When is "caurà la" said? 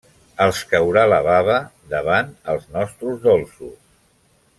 0.71-1.19